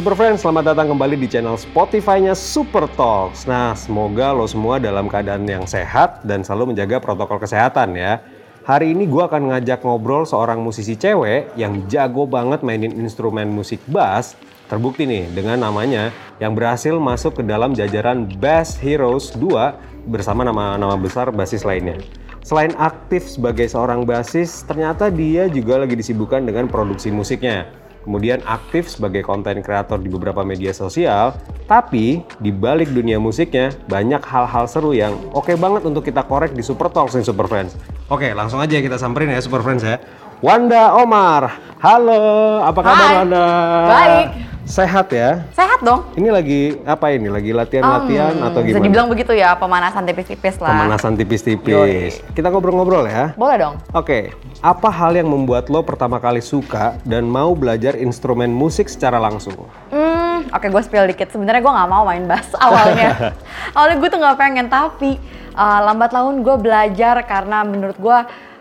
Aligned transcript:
Super 0.00 0.16
Friends, 0.16 0.40
selamat 0.40 0.72
datang 0.72 0.96
kembali 0.96 1.12
di 1.12 1.28
channel 1.28 1.60
Spotify-nya 1.60 2.32
Super 2.32 2.88
Talks. 2.96 3.44
Nah, 3.44 3.76
semoga 3.76 4.32
lo 4.32 4.48
semua 4.48 4.80
dalam 4.80 5.12
keadaan 5.12 5.44
yang 5.44 5.68
sehat 5.68 6.24
dan 6.24 6.40
selalu 6.40 6.72
menjaga 6.72 7.04
protokol 7.04 7.36
kesehatan 7.36 7.92
ya. 7.92 8.16
Hari 8.64 8.96
ini 8.96 9.04
gue 9.04 9.20
akan 9.20 9.52
ngajak 9.52 9.84
ngobrol 9.84 10.24
seorang 10.24 10.56
musisi 10.64 10.96
cewek 10.96 11.52
yang 11.52 11.84
jago 11.92 12.24
banget 12.24 12.64
mainin 12.64 12.96
instrumen 12.96 13.52
musik 13.52 13.76
bass. 13.92 14.40
Terbukti 14.72 15.04
nih 15.04 15.28
dengan 15.36 15.60
namanya 15.60 16.08
yang 16.40 16.56
berhasil 16.56 16.96
masuk 16.96 17.36
ke 17.36 17.42
dalam 17.44 17.76
jajaran 17.76 18.24
Bass 18.40 18.80
Heroes 18.80 19.36
2 19.36 20.08
bersama 20.08 20.48
nama-nama 20.48 20.96
besar 20.96 21.28
basis 21.28 21.60
lainnya. 21.60 22.00
Selain 22.40 22.72
aktif 22.80 23.36
sebagai 23.36 23.68
seorang 23.68 24.08
basis, 24.08 24.64
ternyata 24.64 25.12
dia 25.12 25.44
juga 25.52 25.76
lagi 25.76 25.92
disibukkan 25.92 26.40
dengan 26.48 26.72
produksi 26.72 27.12
musiknya 27.12 27.68
kemudian 28.04 28.40
aktif 28.48 28.88
sebagai 28.88 29.24
konten 29.24 29.60
kreator 29.60 30.00
di 30.00 30.08
beberapa 30.08 30.40
media 30.44 30.72
sosial, 30.72 31.36
tapi 31.68 32.24
di 32.42 32.50
balik 32.50 32.90
dunia 32.90 33.20
musiknya 33.20 33.70
banyak 33.86 34.22
hal-hal 34.24 34.66
seru 34.66 34.90
yang 34.96 35.14
oke 35.30 35.46
okay 35.46 35.56
banget 35.56 35.86
untuk 35.86 36.02
kita 36.02 36.24
korek 36.24 36.56
di 36.56 36.64
Super 36.64 36.88
Talks 36.90 37.14
nih 37.14 37.26
Super 37.26 37.46
Friends. 37.46 37.76
Oke, 38.10 38.34
langsung 38.34 38.58
aja 38.58 38.80
kita 38.82 38.98
samperin 38.98 39.30
ya 39.30 39.38
Super 39.38 39.62
Friends 39.62 39.86
ya. 39.86 40.02
Wanda 40.40 40.96
Omar, 40.96 41.52
halo, 41.78 42.24
apa 42.64 42.80
kabar 42.80 42.96
Hai. 43.04 43.16
Wanda? 43.20 43.44
Baik. 43.84 44.26
Sehat 44.64 45.12
ya? 45.12 45.44
Sehat 45.52 45.84
dong. 45.84 46.08
Ini 46.14 46.32
lagi 46.32 46.60
apa 46.80 47.12
ini? 47.12 47.28
Lagi 47.28 47.52
latihan-latihan 47.52 48.32
Hmm, 48.32 48.48
atau 48.48 48.60
Bisa 48.62 48.78
gimana? 48.78 48.86
dibilang 48.86 49.08
begitu 49.10 49.32
ya, 49.34 49.52
pemanasan 49.52 50.06
tipis-tipis 50.06 50.56
lah. 50.56 50.72
Pemanasan 50.72 51.12
tipis-tipis. 51.12 52.24
Kita 52.32 52.48
ngobrol-ngobrol 52.48 53.04
ya. 53.04 53.36
Boleh 53.36 53.56
dong. 53.58 53.74
Oke, 53.92 54.32
apa 54.62 54.88
hal 54.88 55.12
yang 55.12 55.28
membuat 55.28 55.68
lo 55.68 55.82
pertama 55.82 56.16
kali 56.16 56.40
suka 56.40 56.96
dan 57.02 57.28
mau 57.28 57.52
belajar 57.52 57.92
instrumen 57.92 58.48
musik 58.48 58.88
secara 58.88 59.20
langsung? 59.20 59.58
Hmm, 59.92 60.48
oke 60.48 60.66
gue 60.70 60.80
spill 60.80 61.04
dikit. 61.04 61.28
Sebenarnya 61.28 61.60
gue 61.60 61.72
nggak 61.74 61.90
mau 61.90 62.06
main 62.06 62.24
bass 62.24 62.48
awalnya. 62.64 63.36
awalnya 63.76 63.96
gue 63.98 64.08
tuh 64.08 64.20
nggak 64.22 64.38
pengen, 64.38 64.66
tapi 64.70 65.20
uh, 65.52 65.80
lambat 65.84 66.14
laun 66.14 66.40
gue 66.40 66.56
belajar 66.56 67.20
karena 67.26 67.60
menurut 67.60 67.98
gue 67.98 68.18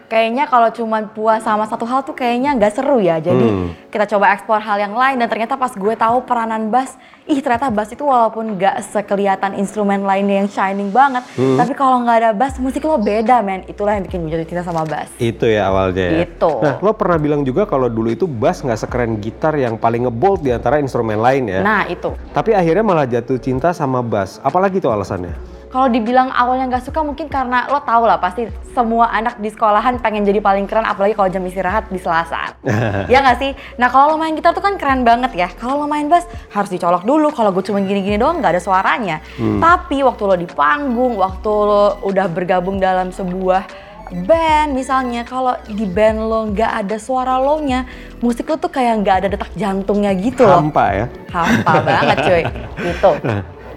kayaknya 0.10 0.44
kalau 0.44 0.68
cuma 0.70 1.06
puas 1.06 1.40
sama 1.40 1.64
satu 1.64 1.86
hal 1.86 2.02
tuh 2.02 2.12
kayaknya 2.12 2.58
nggak 2.58 2.74
seru 2.74 2.98
ya. 2.98 3.22
Jadi 3.22 3.46
Hmm. 3.46 3.70
kita 3.88 4.10
coba 4.10 4.34
eksplor 4.34 4.60
hal 4.60 4.78
yang 4.80 4.92
lain 4.92 5.16
dan 5.16 5.30
ternyata 5.30 5.54
pas 5.54 5.70
gue 5.70 5.94
tahu 5.94 6.26
peranan 6.26 6.68
bass, 6.68 6.98
ih 7.24 7.38
ternyata 7.38 7.70
bass 7.70 7.90
itu 7.90 8.02
walaupun 8.02 8.58
nggak 8.58 8.82
sekelihatan 8.84 9.54
instrumen 9.56 10.02
lainnya 10.02 10.42
yang 10.42 10.50
shining 10.50 10.90
banget, 10.90 11.22
Hmm. 11.34 11.56
tapi 11.56 11.72
kalau 11.74 12.02
nggak 12.02 12.18
ada 12.20 12.32
bass 12.34 12.58
musik 12.58 12.82
lo 12.82 12.98
beda 12.98 13.40
men. 13.40 13.62
Itulah 13.64 13.96
yang 13.96 14.04
bikin 14.04 14.26
gue 14.26 14.34
jatuh 14.34 14.50
cinta 14.50 14.64
sama 14.66 14.82
bass. 14.84 15.14
Itu 15.16 15.46
ya 15.46 15.70
awalnya. 15.70 16.02
ya? 16.10 16.26
Gitu. 16.26 16.52
Nah, 16.60 16.82
lo 16.82 16.92
pernah 16.92 17.16
bilang 17.16 17.42
juga 17.44 17.64
kalau 17.64 17.86
dulu 17.86 18.10
itu 18.10 18.26
bass 18.26 18.66
nggak 18.66 18.80
sekeren 18.80 19.22
gitar 19.22 19.54
yang 19.54 19.78
paling 19.78 20.10
ngebold 20.10 20.42
di 20.42 20.50
antara 20.50 20.82
instrumen 20.82 21.22
lain 21.22 21.46
ya. 21.46 21.62
Nah 21.62 21.86
itu. 21.86 22.18
Tapi 22.34 22.58
akhirnya 22.58 22.82
malah 22.82 23.06
jatuh 23.06 23.38
cinta 23.38 23.70
sama 23.72 24.02
bass. 24.02 24.42
Apalagi 24.42 24.82
tuh 24.82 24.90
alasannya? 24.90 25.59
Kalau 25.70 25.86
dibilang 25.86 26.34
awalnya 26.34 26.66
nggak 26.66 26.90
suka 26.90 27.06
mungkin 27.06 27.30
karena 27.30 27.70
lo 27.70 27.78
tau 27.86 28.02
lah 28.10 28.18
pasti 28.18 28.50
semua 28.74 29.14
anak 29.14 29.38
di 29.38 29.54
sekolahan 29.54 30.02
pengen 30.02 30.26
jadi 30.26 30.42
paling 30.42 30.66
keren 30.66 30.82
apalagi 30.82 31.14
kalau 31.14 31.30
jam 31.30 31.46
istirahat 31.46 31.94
di 31.94 32.02
Selasa. 32.02 32.58
ya 33.12 33.22
nggak 33.22 33.38
sih? 33.38 33.52
Nah 33.78 33.86
kalau 33.94 34.14
lo 34.14 34.16
main 34.18 34.34
gitar 34.34 34.58
tuh 34.58 34.66
kan 34.66 34.82
keren 34.82 35.06
banget 35.06 35.38
ya. 35.38 35.48
Kalau 35.54 35.86
lo 35.86 35.86
main 35.86 36.10
bass 36.10 36.26
harus 36.50 36.74
dicolok 36.74 37.06
dulu. 37.06 37.30
Kalau 37.30 37.54
gue 37.54 37.62
cuma 37.62 37.78
gini-gini 37.86 38.18
doang 38.18 38.42
nggak 38.42 38.58
ada 38.58 38.62
suaranya. 38.62 39.22
Tapi 39.38 40.02
waktu 40.02 40.24
lo 40.26 40.36
di 40.42 40.50
panggung, 40.50 41.22
waktu 41.22 41.52
lo 41.54 42.02
udah 42.02 42.26
bergabung 42.34 42.82
dalam 42.82 43.14
sebuah 43.14 43.90
band 44.10 44.74
misalnya 44.74 45.22
kalau 45.22 45.54
di 45.70 45.86
band 45.86 46.18
lo 46.18 46.50
nggak 46.50 46.72
ada 46.86 46.98
suara 46.98 47.38
lo 47.38 47.62
nya 47.62 47.86
musik 48.26 48.50
lo 48.50 48.58
tuh 48.58 48.74
kayak 48.74 49.06
nggak 49.06 49.16
ada 49.22 49.28
detak 49.30 49.54
jantungnya 49.54 50.18
gitu 50.18 50.50
loh 50.50 50.66
Hampa 50.66 50.86
ya. 50.98 51.06
hampa 51.30 51.74
banget 51.86 52.18
cuy 52.26 52.44
gitu 52.90 53.12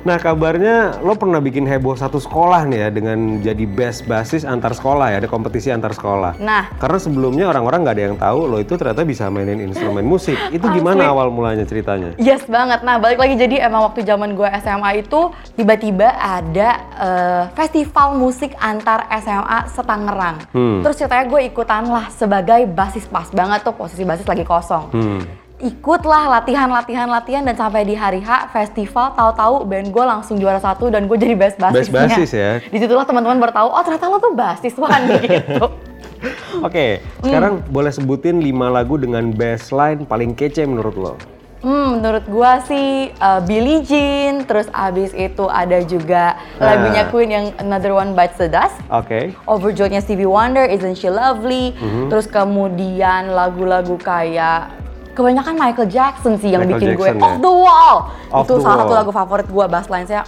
Nah 0.02 0.18
kabarnya 0.18 0.98
lo 0.98 1.14
pernah 1.14 1.38
bikin 1.38 1.62
heboh 1.62 1.94
satu 1.94 2.18
sekolah 2.18 2.66
nih 2.66 2.78
ya 2.82 2.88
dengan 2.90 3.38
jadi 3.38 3.64
best 3.70 4.10
basis 4.10 4.42
antar 4.42 4.74
sekolah 4.74 5.14
ya, 5.14 5.22
ada 5.22 5.30
kompetisi 5.30 5.70
antar 5.70 5.94
sekolah. 5.94 6.42
nah 6.42 6.74
Karena 6.82 6.98
sebelumnya 6.98 7.46
orang-orang 7.46 7.86
nggak 7.86 7.94
ada 7.94 8.04
yang 8.10 8.16
tahu 8.18 8.40
lo 8.50 8.58
itu 8.58 8.74
ternyata 8.74 9.06
bisa 9.06 9.30
mainin 9.30 9.62
instrumen 9.62 10.02
musik. 10.02 10.34
Itu 10.56 10.66
Asli. 10.66 10.82
gimana 10.82 11.06
awal 11.14 11.30
mulanya 11.30 11.62
ceritanya? 11.62 12.18
Yes 12.18 12.42
banget. 12.50 12.82
Nah 12.82 12.98
balik 12.98 13.22
lagi 13.22 13.38
jadi 13.38 13.62
emang 13.62 13.86
waktu 13.86 14.02
zaman 14.02 14.34
gue 14.34 14.48
SMA 14.58 15.06
itu 15.06 15.30
tiba-tiba 15.54 16.10
ada 16.18 16.68
eh, 16.98 17.42
festival 17.54 18.18
musik 18.18 18.58
antar 18.58 19.06
SMA 19.22 19.70
setangerang. 19.70 20.36
Hmm. 20.50 20.82
Terus 20.82 20.98
ceritanya 20.98 21.30
gue 21.30 21.40
ikutan 21.46 21.86
lah 21.86 22.10
sebagai 22.10 22.66
basis 22.66 23.06
pas 23.06 23.30
banget 23.30 23.62
tuh 23.62 23.74
posisi 23.74 24.02
basis 24.02 24.26
lagi 24.26 24.42
kosong. 24.42 24.84
Hmm. 24.90 25.20
Ikutlah 25.62 26.26
latihan 26.28 26.66
latihan 26.66 27.06
latihan 27.06 27.38
dan 27.40 27.54
sampai 27.54 27.86
di 27.86 27.94
hari 27.94 28.18
H 28.18 28.50
festival 28.50 29.14
tahu-tahu 29.14 29.62
band 29.62 29.94
gue 29.94 30.04
langsung 30.04 30.34
juara 30.34 30.58
satu 30.58 30.90
dan 30.90 31.06
gue 31.06 31.14
jadi 31.14 31.38
best 31.38 31.54
Best 31.54 31.86
basisnya. 31.86 32.02
basis 32.02 32.30
ya. 32.34 32.50
Di 32.60 32.82
situlah 32.82 33.06
teman-teman 33.06 33.38
baru 33.38 33.54
tahu 33.54 33.68
oh 33.70 33.78
ternyata 33.80 34.06
lo 34.06 34.18
tuh 34.18 34.34
basis 34.34 34.74
Wan 34.74 35.06
gitu. 35.22 35.70
Oke, 36.58 36.98
sekarang 37.20 37.62
boleh 37.64 37.90
sebutin 37.90 38.38
5 38.38 38.50
lagu 38.68 38.94
dengan 38.96 39.30
bassline 39.30 40.02
paling 40.02 40.34
kece 40.34 40.62
menurut 40.64 40.94
lo? 40.94 41.14
Hmm, 41.58 41.94
menurut 41.96 42.26
gua 42.26 42.58
sih 42.60 43.14
uh, 43.16 43.38
Billie 43.40 43.82
Jean, 43.82 44.42
terus 44.42 44.66
abis 44.68 45.14
itu 45.14 45.46
ada 45.46 45.78
juga 45.80 46.34
Ah. 46.58 46.74
lagunya 46.74 47.06
Queen 47.06 47.30
yang 47.30 47.46
Another 47.56 47.94
One 47.94 48.12
Bites 48.12 48.34
the 48.34 48.50
Dust. 48.50 48.74
Oke. 48.88 49.30
Overjoyed-nya 49.46 50.02
Stevie 50.02 50.26
Wonder, 50.26 50.66
Isn't 50.66 50.94
She 50.96 51.06
Lovely. 51.06 51.70
Mhm. 51.72 52.10
Terus 52.10 52.26
kemudian 52.26 53.30
lagu-lagu 53.30 53.94
kayak 53.96 54.81
kebanyakan 55.12 55.54
Michael 55.56 55.88
Jackson 55.88 56.34
sih 56.40 56.52
yang 56.52 56.64
Michael 56.64 56.80
bikin 56.80 56.88
Jackson 56.96 57.16
gue 57.16 57.20
ya? 57.20 57.24
off 57.24 57.36
the 57.38 57.52
wall. 57.52 57.96
Off 58.32 58.44
itu 58.48 58.54
the 58.56 58.64
salah 58.64 58.76
satu 58.84 58.92
wall. 58.92 59.00
lagu 59.04 59.12
favorit 59.12 59.46
gua, 59.48 59.64
bass 59.68 59.86
line 59.88 60.08
saya 60.08 60.24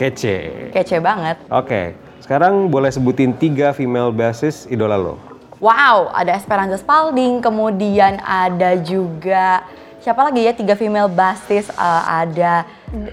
Kece. 0.00 0.72
kece 0.72 0.96
banget. 0.96 1.36
Oke, 1.52 1.92
sekarang 2.24 2.72
boleh 2.72 2.88
sebutin 2.88 3.36
tiga 3.36 3.76
female 3.76 4.08
bassist 4.08 4.64
idola 4.72 4.96
lo. 4.96 5.20
Wow, 5.60 6.08
ada 6.16 6.32
Esperanza 6.32 6.80
Spalding, 6.80 7.44
kemudian 7.44 8.16
ada 8.24 8.80
juga 8.80 9.60
siapa 10.00 10.24
lagi 10.24 10.48
ya 10.48 10.56
tiga 10.56 10.72
female 10.72 11.12
bassist 11.12 11.68
uh, 11.76 12.02
ada 12.08 12.64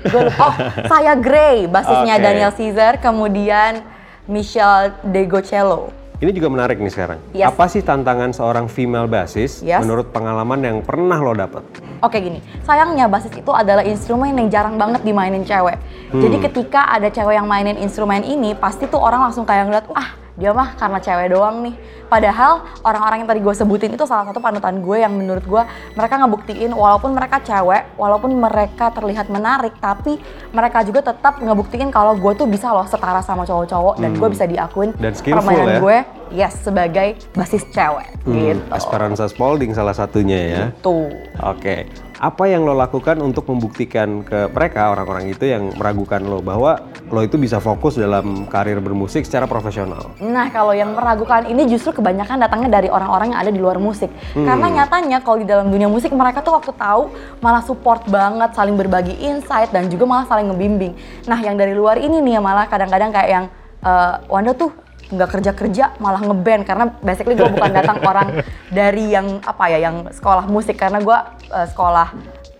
gue 0.07 0.21
lupa 0.23 0.47
oh 0.47 0.55
saya 0.87 1.19
Gray 1.19 1.67
bassisnya 1.67 2.15
Oke. 2.15 2.23
Daniel 2.23 2.51
Caesar 2.55 2.95
kemudian 3.03 3.83
Michelle 4.23 4.95
Degocello 5.03 5.91
Ini 6.17 6.33
juga 6.33 6.49
menarik 6.49 6.81
nih 6.81 6.89
sekarang. 6.89 7.21
Yes. 7.29 7.53
Apa 7.53 7.69
sih 7.69 7.85
tantangan 7.85 8.33
seorang 8.33 8.65
female 8.65 9.05
bassist 9.05 9.61
Yes. 9.61 9.85
menurut 9.85 10.09
pengalaman 10.09 10.57
yang 10.65 10.77
pernah 10.81 11.21
lo 11.21 11.37
dapet? 11.37 11.61
Oke 12.01 12.17
gini, 12.17 12.41
sayangnya 12.65 13.05
basis 13.05 13.29
itu 13.37 13.53
adalah 13.53 13.85
instrumen 13.85 14.33
yang 14.33 14.49
jarang 14.49 14.81
banget 14.81 15.05
dimainin 15.05 15.45
cewek. 15.45 15.77
Jadi 16.09 16.37
ketika 16.41 16.89
ada 16.89 17.13
cewek 17.13 17.37
yang 17.37 17.45
mainin 17.45 17.77
instrumen 17.77 18.25
ini, 18.25 18.57
pasti 18.57 18.89
tuh 18.89 18.97
orang 18.97 19.29
langsung 19.29 19.45
kayak 19.45 19.69
ngeliat, 19.69 19.85
ah 19.93 20.09
dia 20.37 20.53
mah 20.53 20.77
karena 20.77 21.01
cewek 21.01 21.33
doang 21.33 21.65
nih. 21.65 21.75
Padahal 22.07 22.63
orang-orang 22.85 23.25
yang 23.25 23.29
tadi 23.29 23.41
gue 23.41 23.51
sebutin 23.51 23.91
itu 23.91 24.05
salah 24.05 24.23
satu 24.23 24.37
panutan 24.37 24.79
gue 24.79 24.97
yang 25.01 25.11
menurut 25.11 25.43
gue 25.43 25.63
mereka 25.91 26.15
ngebuktiin 26.15 26.71
walaupun 26.71 27.11
mereka 27.11 27.41
cewek, 27.41 27.97
walaupun 27.97 28.31
mereka 28.31 28.93
terlihat 28.93 29.27
menarik, 29.27 29.75
tapi 29.81 30.15
mereka 30.53 30.85
juga 30.85 31.03
tetap 31.03 31.41
ngebuktiin 31.41 31.89
kalau 31.89 32.15
gue 32.15 32.31
tuh 32.31 32.47
bisa 32.47 32.69
loh 32.69 32.85
setara 32.85 33.19
sama 33.19 33.43
cowok-cowok 33.43 33.99
dan 33.99 34.13
gue 34.13 34.29
bisa 34.29 34.45
diakuin 34.45 34.93
Dan 34.95 35.11
permainan 35.17 35.67
ya. 35.67 35.79
gue, 35.81 35.97
yes 36.31 36.53
sebagai 36.61 37.17
basis 37.33 37.65
cewek 37.73 38.07
Hmm, 38.23 38.35
gitu. 38.35 38.59
Esperanza 38.75 39.23
Spalding 39.31 39.71
salah 39.71 39.95
satunya 39.95 40.39
ya. 40.51 40.63
Tuh. 40.83 41.07
Oke, 41.43 41.87
apa 42.17 42.49
yang 42.49 42.65
lo 42.65 42.73
lakukan 42.73 43.21
untuk 43.21 43.45
membuktikan 43.45 44.25
ke 44.25 44.49
mereka 44.49 44.89
orang-orang 44.89 45.29
itu 45.29 45.45
yang 45.45 45.69
meragukan 45.77 46.21
lo 46.25 46.41
bahwa 46.41 46.89
lo 47.13 47.21
itu 47.21 47.37
bisa 47.37 47.61
fokus 47.61 47.93
dalam 47.93 48.49
karir 48.49 48.81
bermusik 48.81 49.21
secara 49.21 49.45
profesional? 49.45 50.17
Nah, 50.17 50.49
kalau 50.49 50.73
yang 50.73 50.97
meragukan 50.97 51.45
ini 51.45 51.69
justru 51.69 51.93
kebanyakan 52.01 52.41
datangnya 52.41 52.81
dari 52.81 52.89
orang-orang 52.89 53.37
yang 53.37 53.39
ada 53.45 53.51
di 53.53 53.61
luar 53.61 53.77
musik. 53.77 54.09
Hmm. 54.33 54.49
Karena 54.49 54.67
nyatanya 54.81 55.17
kalau 55.21 55.37
di 55.37 55.47
dalam 55.47 55.69
dunia 55.69 55.85
musik 55.85 56.09
mereka 56.09 56.41
tuh 56.41 56.57
waktu 56.57 56.73
tahu 56.73 57.13
malah 57.37 57.61
support 57.61 58.01
banget, 58.09 58.49
saling 58.57 58.73
berbagi 58.73 59.13
insight 59.21 59.69
dan 59.69 59.85
juga 59.85 60.09
malah 60.09 60.25
saling 60.25 60.49
ngebimbing. 60.49 60.97
Nah, 61.29 61.37
yang 61.37 61.53
dari 61.53 61.77
luar 61.77 62.01
ini 62.01 62.17
nih 62.17 62.41
malah 62.41 62.65
kadang-kadang 62.65 63.13
kayak 63.13 63.29
yang 63.29 63.45
eh, 63.85 64.13
Wanda 64.25 64.57
tuh 64.57 64.86
nggak 65.11 65.29
kerja-kerja 65.39 65.99
malah 65.99 66.21
ngeband. 66.23 66.63
Karena 66.67 66.85
basically 66.99 67.35
gue 67.35 67.47
bukan 67.47 67.71
datang 67.71 67.97
orang 68.09 68.43
dari 68.71 69.13
yang 69.13 69.39
apa 69.43 69.63
ya 69.71 69.79
yang 69.89 70.09
sekolah 70.11 70.45
musik. 70.47 70.75
Karena 70.75 70.99
gue 70.99 71.17
eh, 71.53 71.67
sekolah 71.71 72.07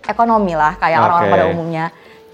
ekonomi 0.08 0.56
lah 0.56 0.80
kayak 0.80 0.98
orang-orang 1.04 1.28
Oke. 1.28 1.34
pada 1.36 1.46
umumnya. 1.52 1.86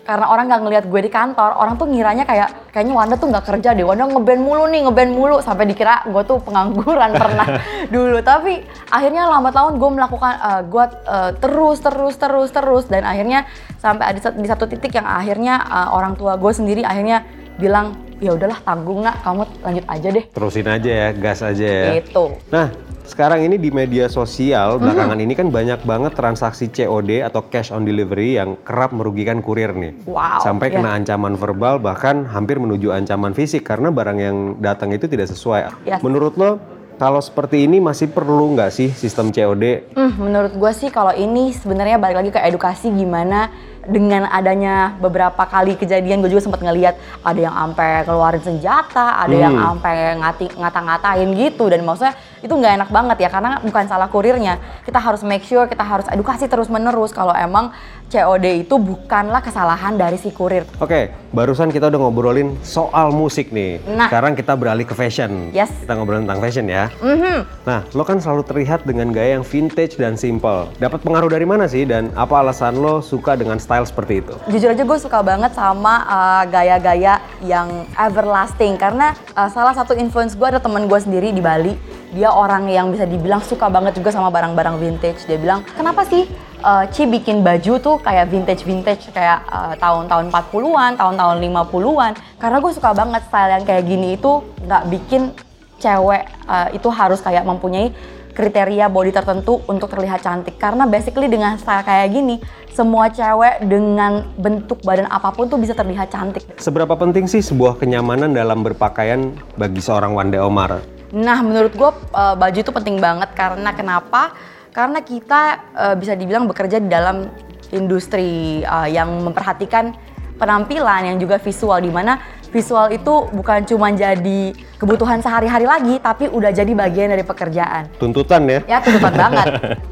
Karena 0.05 0.29
orang 0.29 0.53
nggak 0.53 0.63
ngelihat 0.69 0.85
gue 0.93 1.01
di 1.01 1.09
kantor, 1.09 1.57
orang 1.57 1.81
tuh 1.81 1.89
ngiranya 1.89 2.29
kayak 2.29 2.69
kayaknya 2.77 2.93
Wanda 2.93 3.17
tuh 3.17 3.33
nggak 3.33 3.49
kerja 3.49 3.73
deh, 3.73 3.89
Wanda 3.89 4.05
ngeband 4.05 4.37
mulu 4.45 4.69
nih, 4.69 4.85
ngeband 4.85 5.11
mulu. 5.17 5.37
Sampai 5.41 5.65
dikira 5.65 6.05
gue 6.05 6.23
tuh 6.29 6.45
pengangguran 6.45 7.17
pernah 7.25 7.49
dulu. 7.95 8.21
Tapi 8.21 8.69
akhirnya 8.93 9.25
lambat 9.33 9.57
laun 9.57 9.81
gue 9.81 9.91
melakukan, 9.97 10.33
eh, 10.37 10.63
gue 10.69 10.85
eh, 11.09 11.31
terus 11.41 11.81
terus 11.81 12.15
terus 12.21 12.51
terus. 12.53 12.85
Dan 12.93 13.09
akhirnya 13.09 13.49
sampai 13.81 14.13
ada 14.13 14.21
di 14.37 14.49
satu 14.49 14.69
titik 14.69 14.93
yang 14.93 15.09
akhirnya 15.09 15.65
eh, 15.65 15.89
orang 15.89 16.21
tua 16.21 16.37
gue 16.37 16.53
sendiri 16.53 16.85
akhirnya 16.85 17.25
bilang 17.57 17.97
ya 18.25 18.33
udahlah 18.33 18.59
tanggung 18.65 19.05
nak 19.05 19.21
kamu 19.21 19.45
lanjut 19.61 19.85
aja 19.85 20.09
deh 20.09 20.25
Terusin 20.33 20.67
aja 20.67 20.91
ya, 20.91 21.09
gas 21.13 21.45
aja 21.45 21.67
ya. 21.69 22.01
gitu 22.01 22.33
Nah, 22.49 22.73
sekarang 23.05 23.45
ini 23.45 23.61
di 23.61 23.69
media 23.69 24.09
sosial 24.09 24.81
belakangan 24.81 25.21
ini 25.21 25.37
kan 25.37 25.53
banyak 25.53 25.85
banget 25.85 26.17
transaksi 26.17 26.73
COD 26.73 27.21
atau 27.21 27.45
cash 27.53 27.69
on 27.69 27.85
delivery 27.85 28.41
yang 28.41 28.57
kerap 28.65 28.97
merugikan 28.97 29.45
kurir 29.45 29.77
nih. 29.77 29.93
Wow, 30.09 30.41
Sampai 30.41 30.73
ya. 30.73 30.81
kena 30.81 30.97
ancaman 30.97 31.37
verbal 31.37 31.77
bahkan 31.85 32.25
hampir 32.25 32.57
menuju 32.57 32.97
ancaman 32.97 33.37
fisik 33.37 33.61
karena 33.69 33.93
barang 33.93 34.19
yang 34.19 34.37
datang 34.57 34.97
itu 34.97 35.05
tidak 35.05 35.29
sesuai. 35.29 35.85
Yes. 35.85 36.01
Menurut 36.01 36.33
lo 36.41 36.57
kalau 36.97 37.21
seperti 37.21 37.67
ini 37.67 37.83
masih 37.83 38.09
perlu 38.09 38.57
nggak 38.57 38.71
sih 38.73 38.89
sistem 38.95 39.29
COD? 39.29 39.93
Hmm, 39.99 40.15
menurut 40.17 40.57
gue 40.57 40.73
sih 40.73 40.89
kalau 40.89 41.13
ini 41.13 41.53
sebenarnya 41.53 42.01
balik 42.01 42.25
lagi 42.25 42.31
ke 42.33 42.41
edukasi 42.41 42.89
gimana 42.89 43.53
dengan 43.87 44.27
adanya 44.29 44.97
beberapa 44.97 45.45
kali 45.45 45.77
kejadian 45.77 46.21
gue 46.21 46.31
juga 46.31 46.45
sempat 46.45 46.61
ngeliat 46.61 46.97
ada 47.21 47.41
yang 47.41 47.55
sampai 47.55 47.89
keluarin 48.05 48.43
senjata, 48.43 49.21
ada 49.21 49.35
yang 49.35 49.55
Hmm. 49.55 49.77
sampai 49.77 49.97
ngati 50.19 50.47
ngata-ngatain 50.57 51.29
gitu 51.35 51.65
dan 51.69 51.81
maksudnya 51.83 52.15
itu 52.41 52.53
nggak 52.53 52.73
enak 52.85 52.91
banget 52.93 53.17
ya 53.25 53.29
karena 53.29 53.57
bukan 53.59 53.85
salah 53.89 54.09
kurirnya. 54.09 54.61
Kita 54.85 55.01
harus 55.01 55.25
make 55.25 55.45
sure 55.45 55.65
kita 55.65 55.81
harus 55.81 56.05
edukasi 56.13 56.45
terus 56.45 56.69
menerus 56.69 57.11
kalau 57.11 57.33
emang 57.33 57.73
COD 58.05 58.63
itu 58.63 58.77
bukanlah 58.77 59.41
kesalahan 59.41 59.97
dari 59.97 60.15
si 60.15 60.31
kurir. 60.31 60.63
Oke, 60.79 61.11
barusan 61.35 61.73
kita 61.73 61.91
udah 61.91 61.99
ngobrolin 61.99 62.55
soal 62.63 63.11
musik 63.11 63.51
nih. 63.51 63.81
Nah. 63.91 64.07
Sekarang 64.07 64.39
kita 64.39 64.55
beralih 64.55 64.87
ke 64.87 64.95
fashion. 64.95 65.51
Yes. 65.51 65.73
Kita 65.83 65.99
ngobrolin 65.99 66.29
tentang 66.29 66.39
fashion 66.39 66.69
ya. 66.69 66.93
Mhm. 67.03 67.67
Nah, 67.67 67.83
lo 67.91 68.07
kan 68.07 68.23
selalu 68.23 68.47
terlihat 68.47 68.87
dengan 68.87 69.11
gaya 69.11 69.35
yang 69.35 69.43
vintage 69.43 69.99
dan 69.99 70.15
simple. 70.15 70.71
Dapat 70.79 71.03
pengaruh 71.03 71.27
dari 71.27 71.43
mana 71.43 71.67
sih? 71.67 71.83
Dan 71.83 72.15
apa 72.15 72.39
alasan 72.39 72.79
lo 72.79 73.03
suka 73.03 73.35
dengan 73.35 73.59
style 73.59 73.74
seperti 73.83 74.23
itu? 74.23 74.35
Jujur 74.47 74.71
aja 74.71 74.85
gue 74.87 74.99
suka 75.03 75.19
banget 75.27 75.51
sama 75.59 76.07
uh, 76.07 76.43
gaya-gaya 76.47 77.19
yang 77.43 77.83
everlasting 77.99 78.79
karena 78.79 79.19
uh, 79.35 79.51
salah 79.51 79.75
satu 79.75 79.99
influence 79.99 80.39
gue 80.39 80.47
ada 80.47 80.63
teman 80.63 80.87
gue 80.87 81.01
sendiri 81.03 81.35
di 81.35 81.43
Bali. 81.43 81.75
Dia 82.15 82.31
orang 82.31 82.71
yang 82.71 82.95
bisa 82.95 83.03
dibilang 83.03 83.43
suka 83.43 83.67
banget 83.67 83.99
juga 83.99 84.15
sama 84.15 84.31
barang-barang 84.31 84.79
vintage. 84.79 85.27
Dia 85.27 85.35
bilang, 85.35 85.67
"Kenapa 85.75 86.07
sih 86.07 86.31
uh, 86.63 86.87
Ci 86.87 87.11
bikin 87.11 87.43
baju 87.43 87.83
tuh 87.83 87.99
kayak 87.99 88.31
vintage-vintage 88.31 89.11
kayak 89.11 89.43
uh, 89.51 89.75
tahun-tahun 89.83 90.31
40-an, 90.31 90.95
tahun-tahun 90.95 91.37
50-an?" 91.43 92.13
Karena 92.39 92.57
gue 92.63 92.71
suka 92.71 92.95
banget 92.95 93.27
style 93.27 93.51
yang 93.59 93.65
kayak 93.67 93.83
gini 93.83 94.15
itu 94.15 94.47
nggak 94.63 94.83
bikin 94.95 95.35
cewek 95.83 96.23
uh, 96.47 96.69
itu 96.71 96.89
harus 96.89 97.19
kayak 97.19 97.43
mempunyai 97.43 97.91
kriteria 98.35 98.91
body 98.91 99.15
tertentu 99.15 99.63
untuk 99.71 99.89
terlihat 99.89 100.21
cantik 100.21 100.59
karena 100.59 100.85
basically 100.85 101.31
dengan 101.31 101.55
style 101.57 101.87
kayak 101.87 102.11
gini 102.11 102.43
semua 102.75 103.07
cewek 103.07 103.63
dengan 103.71 104.27
bentuk 104.35 104.83
badan 104.83 105.07
apa 105.07 105.31
pun 105.31 105.47
tuh 105.47 105.63
bisa 105.63 105.79
terlihat 105.79 106.11
cantik. 106.11 106.43
Seberapa 106.59 106.99
penting 106.99 107.31
sih 107.31 107.39
sebuah 107.39 107.79
kenyamanan 107.79 108.35
dalam 108.35 108.67
berpakaian 108.67 109.31
bagi 109.55 109.79
seorang 109.79 110.11
Wande 110.19 110.43
Omar? 110.43 110.83
Nah 111.15 111.39
menurut 111.47 111.71
gue 111.79 111.91
uh, 112.11 112.35
baju 112.35 112.59
itu 112.59 112.75
penting 112.75 112.99
banget 112.99 113.31
karena 113.39 113.71
kenapa? 113.71 114.35
Karena 114.75 114.99
kita 115.07 115.71
uh, 115.71 115.95
bisa 115.95 116.19
dibilang 116.19 116.51
bekerja 116.51 116.83
di 116.83 116.91
dalam 116.91 117.31
industri 117.71 118.61
uh, 118.67 118.91
yang 118.91 119.23
memperhatikan 119.23 119.95
penampilan 120.35 121.15
yang 121.15 121.17
juga 121.23 121.39
visual 121.39 121.79
di 121.79 121.95
mana 121.95 122.19
visual 122.55 122.87
itu 122.89 123.15
bukan 123.35 123.67
cuma 123.67 123.91
jadi 123.91 124.55
kebutuhan 124.79 125.19
sehari-hari 125.19 125.67
lagi 125.67 125.99
tapi 125.99 126.31
udah 126.31 126.55
jadi 126.55 126.71
bagian 126.71 127.11
dari 127.11 127.27
pekerjaan. 127.27 127.91
Tuntutan 127.99 128.47
ya? 128.47 128.61
Ya 128.71 128.79
tuntutan 128.79 129.11
banget. 129.27 129.47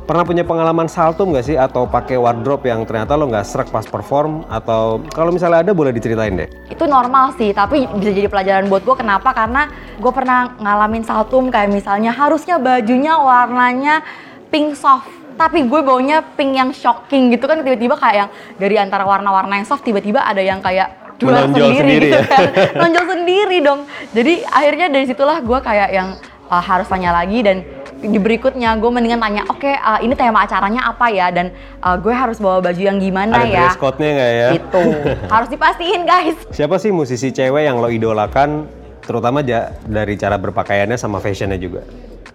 Pernah 0.06 0.22
punya 0.22 0.46
pengalaman 0.46 0.86
saltum 0.86 1.34
nggak 1.34 1.42
sih? 1.42 1.56
Atau 1.58 1.90
pakai 1.90 2.14
wardrobe 2.14 2.70
yang 2.70 2.86
ternyata 2.86 3.18
lo 3.18 3.26
nggak 3.26 3.42
serak 3.42 3.68
pas 3.74 3.82
perform? 3.82 4.46
Atau 4.46 5.02
kalau 5.10 5.34
misalnya 5.34 5.66
ada 5.66 5.74
boleh 5.74 5.90
diceritain 5.90 6.38
deh. 6.38 6.46
itu 6.70 6.84
normal 6.88 7.34
sih 7.36 7.52
tapi 7.52 7.84
bisa 7.98 8.10
jadi 8.10 8.28
pelajaran 8.28 8.66
buat 8.66 8.80
gue 8.82 8.96
kenapa 8.96 9.34
karena 9.34 9.68
gue 9.98 10.12
pernah 10.12 10.56
ngalamin 10.56 11.04
saltum 11.04 11.50
kayak 11.50 11.68
misalnya 11.68 12.14
harusnya 12.14 12.56
bajunya 12.56 13.18
warnanya 13.18 14.00
pink 14.48 14.72
soft 14.72 15.08
tapi 15.34 15.64
gue 15.64 15.80
baunya 15.80 16.20
pink 16.36 16.52
yang 16.54 16.70
shocking 16.70 17.32
gitu 17.32 17.44
kan 17.44 17.60
tiba-tiba 17.60 17.96
kayak 17.96 18.16
yang 18.16 18.30
dari 18.56 18.76
antara 18.78 19.04
warna-warna 19.04 19.58
yang 19.58 19.68
soft 19.68 19.82
tiba-tiba 19.82 20.20
ada 20.22 20.40
yang 20.40 20.60
kayak 20.60 21.01
duel 21.20 21.34
Menonjol 21.48 21.70
sendiri 21.76 22.08
gitu 22.08 22.18
ya. 22.18 22.24
kan 22.28 22.44
nonjol 22.80 23.04
sendiri 23.08 23.56
dong 23.64 23.80
jadi 24.12 24.32
akhirnya 24.48 24.86
dari 24.92 25.06
situlah 25.08 25.38
gue 25.40 25.58
kayak 25.60 25.90
yang 25.92 26.08
uh, 26.48 26.62
harus 26.62 26.86
tanya 26.88 27.10
lagi 27.16 27.40
dan 27.40 27.64
di 28.02 28.18
berikutnya 28.18 28.74
gue 28.82 28.90
mendingan 28.90 29.22
tanya 29.22 29.46
oke 29.46 29.70
uh, 29.70 30.02
ini 30.02 30.12
tema 30.18 30.42
acaranya 30.42 30.90
apa 30.90 31.06
ya 31.08 31.30
dan 31.30 31.54
uh, 31.78 31.94
gue 31.94 32.10
harus 32.10 32.42
bawa 32.42 32.58
baju 32.58 32.82
yang 32.82 32.98
gimana 32.98 33.46
ada 33.46 33.46
ya 33.46 33.62
dress 33.70 33.78
code-nya 33.78 34.10
nggak 34.18 34.32
ya? 34.34 34.48
itu 34.58 34.82
harus 35.34 35.48
dipastiin 35.48 36.02
guys 36.02 36.36
Siapa 36.50 36.76
sih 36.82 36.90
musisi 36.90 37.30
cewek 37.32 37.64
yang 37.64 37.78
lo 37.80 37.88
idolakan? 37.88 38.68
Terutama 39.02 39.42
ja- 39.42 39.74
dari 39.82 40.14
cara 40.14 40.38
berpakaiannya 40.38 40.94
sama 40.94 41.18
fashionnya 41.18 41.58
juga. 41.58 41.82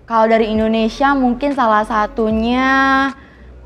Kalau 0.04 0.28
dari 0.28 0.52
Indonesia 0.52 1.16
mungkin 1.16 1.56
salah 1.56 1.88
satunya 1.88 2.68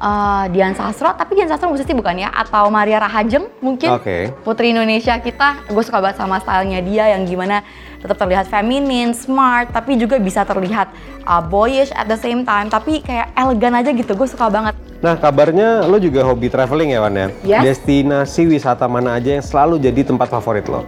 eh, 0.01 0.45
Dian 0.49 0.73
Sastro, 0.73 1.13
tapi 1.13 1.37
Dian 1.37 1.45
Sastro 1.45 1.69
musisi 1.69 1.93
bukan 1.93 2.17
ya? 2.17 2.33
Atau 2.33 2.73
Maria 2.73 2.97
Rahajeng 2.97 3.45
mungkin? 3.61 3.93
Oke. 3.93 4.33
Putri 4.41 4.73
Indonesia 4.73 5.13
kita, 5.21 5.69
gue 5.69 5.83
suka 5.85 6.01
banget 6.01 6.17
sama 6.17 6.41
stylenya 6.41 6.81
dia 6.81 7.13
yang 7.13 7.29
gimana 7.29 7.61
tetap 8.01 8.17
terlihat 8.17 8.49
feminin, 8.49 9.13
smart, 9.13 9.69
tapi 9.69 9.93
juga 9.93 10.17
bisa 10.17 10.41
terlihat 10.41 10.89
uh, 11.21 11.37
boyish 11.37 11.93
at 11.93 12.09
the 12.09 12.17
same 12.17 12.41
time, 12.41 12.65
tapi 12.65 12.97
kayak 13.05 13.29
elegan 13.37 13.77
aja 13.77 13.93
gitu, 13.93 14.17
gue 14.17 14.25
suka 14.25 14.49
banget. 14.49 14.73
Nah, 15.05 15.17
kabarnya 15.17 15.85
lo 15.85 16.01
juga 16.01 16.25
hobi 16.25 16.49
traveling 16.49 16.97
ya, 16.97 16.99
Wan 17.01 17.13
ya? 17.13 17.27
Yes. 17.45 17.61
Destinasi 17.61 18.49
wisata 18.49 18.89
mana 18.89 19.17
aja 19.17 19.37
yang 19.37 19.45
selalu 19.45 19.77
jadi 19.81 20.01
tempat 20.01 20.33
favorit 20.33 20.65
lo? 20.65 20.85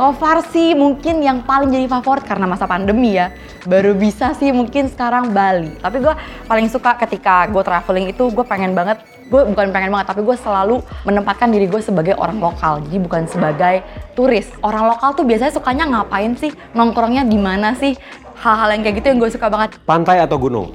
So 0.00 0.16
far 0.16 0.40
sih 0.48 0.72
mungkin 0.72 1.20
yang 1.20 1.44
paling 1.44 1.76
jadi 1.76 1.84
favorit 1.84 2.24
karena 2.24 2.48
masa 2.48 2.64
pandemi 2.64 3.20
ya 3.20 3.36
Baru 3.68 3.92
bisa 3.92 4.32
sih 4.32 4.48
mungkin 4.48 4.88
sekarang 4.88 5.36
Bali 5.36 5.76
Tapi 5.76 6.00
gue 6.00 6.14
paling 6.48 6.72
suka 6.72 6.96
ketika 6.96 7.44
gue 7.52 7.60
traveling 7.60 8.08
itu 8.08 8.32
gue 8.32 8.40
pengen 8.48 8.72
banget 8.72 9.04
Gue 9.28 9.44
bukan 9.44 9.68
pengen 9.68 9.92
banget 9.92 10.08
tapi 10.08 10.24
gue 10.24 10.32
selalu 10.40 10.80
menempatkan 11.04 11.52
diri 11.52 11.68
gue 11.68 11.84
sebagai 11.84 12.16
orang 12.16 12.40
lokal 12.40 12.80
Jadi 12.88 12.96
bukan 12.96 13.28
sebagai 13.28 13.84
turis 14.16 14.48
Orang 14.64 14.88
lokal 14.88 15.12
tuh 15.12 15.28
biasanya 15.28 15.52
sukanya 15.52 15.84
ngapain 15.84 16.32
sih? 16.32 16.48
Nongkrongnya 16.72 17.28
di 17.28 17.36
mana 17.36 17.76
sih? 17.76 17.92
Hal-hal 18.40 18.72
yang 18.72 18.80
kayak 18.88 19.04
gitu 19.04 19.06
yang 19.12 19.20
gue 19.20 19.30
suka 19.36 19.52
banget 19.52 19.76
Pantai 19.84 20.24
atau 20.24 20.40
gunung? 20.40 20.72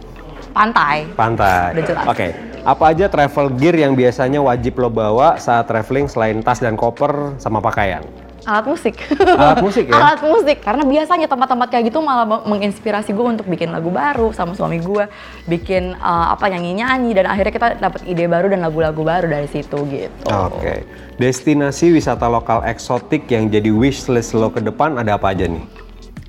Pantai 0.53 1.09
Pantai. 1.17 1.73
Oke. 2.05 2.29
Apa 2.61 2.93
aja 2.93 3.09
travel 3.09 3.57
gear 3.57 3.73
yang 3.73 3.97
biasanya 3.97 4.37
wajib 4.37 4.77
lo 4.77 4.93
bawa 4.93 5.41
saat 5.41 5.65
traveling 5.65 6.05
selain 6.05 6.45
tas 6.45 6.61
dan 6.61 6.77
koper 6.77 7.41
sama 7.41 7.57
pakaian? 7.57 8.05
Alat 8.45 8.65
musik. 8.65 8.95
Alat 9.17 9.59
musik 9.59 9.89
ya? 9.89 9.93
Alat 9.95 10.21
musik. 10.21 10.57
Karena 10.61 10.85
biasanya 10.85 11.25
tempat-tempat 11.25 11.67
kayak 11.67 11.89
gitu 11.89 11.99
malah 11.99 12.23
meng- 12.23 12.45
menginspirasi 12.47 13.09
gue 13.09 13.25
untuk 13.25 13.45
bikin 13.45 13.73
lagu 13.73 13.89
baru 13.89 14.29
sama 14.31 14.53
suami 14.53 14.77
gue. 14.77 15.09
Bikin 15.45 15.97
uh, 15.97 16.29
apa 16.29 16.45
nyanyi-nyanyi 16.47 17.11
dan 17.11 17.25
akhirnya 17.25 17.49
kita 17.51 17.67
dapat 17.77 18.05
ide 18.05 18.25
baru 18.25 18.47
dan 18.47 18.61
lagu-lagu 18.61 19.01
baru 19.01 19.25
dari 19.25 19.49
situ 19.49 19.77
gitu. 19.89 20.29
Oke. 20.29 20.85
Destinasi 21.17 21.89
wisata 21.89 22.25
lokal 22.25 22.61
eksotik 22.63 23.25
yang 23.27 23.49
jadi 23.49 23.73
wish 23.73 24.05
list 24.07 24.31
lo 24.31 24.47
ke 24.47 24.61
depan 24.61 24.93
ada 24.95 25.17
apa 25.17 25.33
aja 25.33 25.49
nih? 25.49 25.65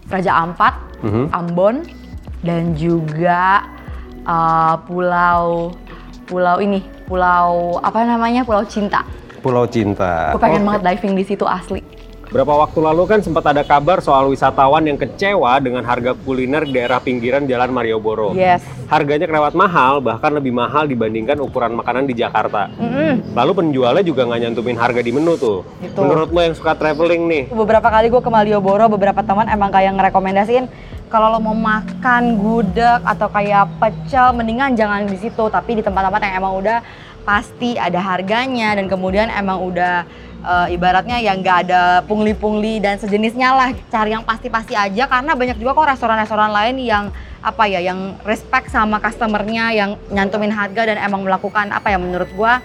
Raja 0.07 0.33
Ampat, 0.38 0.75
Mhm. 1.02 1.25
Ambon, 1.31 1.76
dan 2.41 2.73
juga 2.73 3.67
uh, 4.25 4.81
pulau 4.88 5.75
pulau 6.25 6.59
ini, 6.59 6.81
pulau 7.05 7.76
apa 7.79 8.02
namanya? 8.02 8.41
Pulau 8.41 8.64
Cinta. 8.64 9.05
Pulau 9.43 9.67
Cinta. 9.67 10.33
Gue 10.33 10.41
pengen 10.41 10.62
Oke. 10.62 10.67
banget 10.67 10.83
diving 10.88 11.14
di 11.14 11.25
situ 11.25 11.45
asli. 11.45 11.83
Berapa 12.37 12.69
waktu 12.69 12.85
lalu 12.85 13.09
kan 13.09 13.25
sempat 13.25 13.49
ada 13.49 13.64
kabar 13.64 14.05
soal 14.05 14.28
wisatawan 14.28 14.85
yang 14.85 15.00
kecewa 15.00 15.57
dengan 15.57 15.81
harga 15.81 16.12
kuliner 16.12 16.69
di 16.69 16.76
daerah 16.76 17.00
pinggiran 17.00 17.49
Jalan 17.49 17.73
Malioboro. 17.73 18.37
Yes. 18.37 18.61
Harganya 18.93 19.25
kelewat 19.25 19.57
mahal, 19.57 20.05
bahkan 20.05 20.37
lebih 20.37 20.52
mahal 20.52 20.85
dibandingkan 20.85 21.40
ukuran 21.40 21.73
makanan 21.73 22.05
di 22.05 22.12
Jakarta. 22.12 22.69
Mm-mm. 22.76 23.33
Lalu 23.33 23.52
penjualnya 23.57 24.05
juga 24.05 24.28
nggak 24.28 24.40
nyantumin 24.45 24.76
harga 24.76 25.00
di 25.00 25.16
menu 25.16 25.33
tuh. 25.40 25.64
Gitu. 25.81 25.97
Menurut 25.97 26.28
lo 26.28 26.40
yang 26.45 26.52
suka 26.52 26.76
traveling 26.76 27.25
nih, 27.25 27.43
beberapa 27.57 27.88
kali 27.88 28.12
gue 28.12 28.21
ke 28.21 28.28
Malioboro 28.28 28.85
beberapa 28.93 29.25
teman 29.25 29.49
emang 29.49 29.73
kayak 29.73 29.97
ngerekomendasiin 29.97 30.69
kalau 31.09 31.33
lo 31.33 31.40
mau 31.40 31.57
makan 31.57 32.37
gudeg 32.37 33.00
atau 33.00 33.33
kayak 33.33 33.64
pecel 33.81 34.37
mendingan 34.37 34.76
jangan 34.76 35.09
di 35.09 35.16
situ 35.16 35.49
tapi 35.49 35.81
di 35.81 35.81
tempat-tempat 35.81 36.21
yang 36.21 36.45
emang 36.45 36.52
udah 36.61 36.85
pasti 37.25 37.81
ada 37.81 37.99
harganya 37.99 38.76
dan 38.76 38.87
kemudian 38.87 39.26
emang 39.33 39.59
udah 39.59 40.07
eh, 40.47 40.75
ibaratnya 40.79 41.19
yang 41.19 41.43
nggak 41.43 41.59
ada 41.67 41.83
pungli-pungli 42.07 42.79
dan 42.79 42.97
sejenisnya 43.03 43.50
lah 43.53 43.69
cari 43.91 44.15
yang 44.15 44.23
pasti-pasti 44.23 44.79
aja 44.79 45.05
karena 45.11 45.35
banyak 45.35 45.59
juga 45.59 45.75
kok 45.75 45.91
restoran-restoran 45.99 46.50
lain 46.55 46.76
yang 46.79 47.05
apa 47.43 47.67
ya 47.67 47.83
yang 47.83 48.15
respect 48.23 48.71
sama 48.71 49.03
customernya 49.03 49.75
yang 49.75 49.91
nyantumin 50.11 50.50
harga 50.50 50.95
dan 50.95 50.99
emang 51.03 51.23
melakukan 51.23 51.71
apa 51.75 51.95
ya 51.95 51.99
menurut 51.99 52.31
gua 52.35 52.62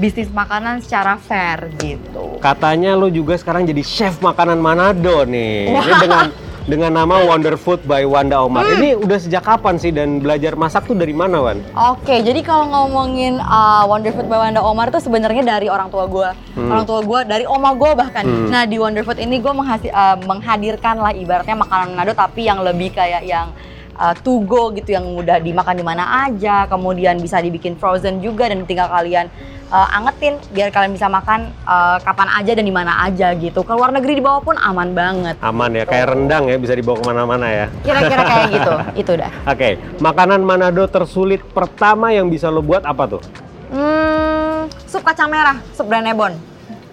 bisnis 0.00 0.32
makanan 0.32 0.80
secara 0.80 1.20
fair 1.20 1.68
gitu. 1.76 2.40
katanya 2.40 2.96
lo 2.96 3.12
juga 3.12 3.36
sekarang 3.36 3.68
jadi 3.68 3.84
chef 3.84 4.16
makanan 4.24 4.56
Manado 4.56 5.28
nih. 5.28 5.68
Ini 5.68 5.76
Wah. 5.76 6.00
dengan 6.00 6.26
dengan 6.70 6.94
nama 6.94 7.22
Wonder 7.26 7.54
Food 7.54 7.82
by 7.86 8.06
Wanda 8.06 8.42
Omar. 8.42 8.66
Hmm. 8.66 8.78
Ini 8.82 8.88
udah 8.98 9.18
sejak 9.18 9.42
kapan 9.46 9.78
sih 9.78 9.90
dan 9.94 10.18
belajar 10.18 10.58
masak 10.58 10.86
tuh 10.86 10.98
dari 10.98 11.14
mana, 11.14 11.38
Wan? 11.38 11.62
Oke, 11.74 12.22
jadi 12.22 12.42
kalau 12.42 12.66
ngomongin 12.70 13.38
uh, 13.38 13.86
Wonder 13.86 14.10
Food 14.14 14.26
by 14.26 14.50
Wanda 14.50 14.60
Omar 14.62 14.90
itu 14.90 14.98
sebenarnya 14.98 15.46
dari 15.46 15.70
orang 15.70 15.90
tua 15.90 16.10
gue, 16.10 16.28
orang 16.58 16.84
tua 16.86 17.00
gue 17.02 17.20
dari 17.26 17.44
oma 17.46 17.74
gue 17.74 17.90
bahkan. 17.94 18.26
Hmm. 18.26 18.50
Nah 18.50 18.66
di 18.66 18.76
Wonder 18.78 19.06
Food 19.06 19.18
ini 19.22 19.38
gue 19.38 19.52
menghasi- 19.54 19.90
uh, 19.94 20.18
menghadirkan 20.22 20.98
lah 20.98 21.12
ibaratnya 21.14 21.54
makanan 21.54 22.00
Manado 22.00 22.16
tapi 22.16 22.48
yang 22.48 22.64
lebih 22.64 22.96
kayak 22.96 23.28
yang 23.28 23.52
uh, 23.96 24.14
to 24.14 24.42
go 24.46 24.70
gitu 24.70 24.94
yang 24.94 25.06
mudah 25.16 25.40
dimakan 25.40 25.74
di 25.78 25.84
mana 25.86 26.28
aja, 26.28 26.68
kemudian 26.68 27.18
bisa 27.18 27.40
dibikin 27.40 27.74
frozen 27.74 28.20
juga 28.20 28.46
dan 28.50 28.62
tinggal 28.68 28.90
kalian 28.90 29.26
uh, 29.70 29.88
angetin 29.96 30.36
biar 30.52 30.68
kalian 30.74 30.92
bisa 30.92 31.06
makan 31.06 31.54
uh, 31.64 31.96
kapan 32.02 32.28
aja 32.36 32.52
dan 32.58 32.64
di 32.66 32.74
mana 32.74 33.06
aja 33.06 33.32
gitu. 33.38 33.62
Ke 33.62 33.72
luar 33.72 33.94
negeri 33.94 34.18
dibawa 34.18 34.42
pun 34.42 34.58
aman 34.58 34.90
banget. 34.92 35.36
Aman 35.40 35.70
ya, 35.72 35.86
kayak 35.86 36.06
rendang 36.12 36.50
ya, 36.50 36.56
bisa 36.58 36.74
dibawa 36.74 36.98
ke 37.00 37.04
mana-mana 37.06 37.46
ya. 37.48 37.66
Kira-kira 37.86 38.22
kayak 38.26 38.46
gitu, 38.58 38.72
itu 39.06 39.12
dah. 39.16 39.30
Oke, 39.46 39.78
makanan 40.02 40.42
Manado 40.42 40.84
tersulit 40.90 41.40
pertama 41.54 42.10
yang 42.10 42.28
bisa 42.28 42.50
lo 42.50 42.60
buat 42.60 42.82
apa 42.84 43.06
tuh? 43.06 43.22
Hmm, 43.70 44.66
sup 44.90 45.06
kacang 45.06 45.30
merah, 45.30 45.56
sup 45.72 45.86
Branebon. 45.86 46.49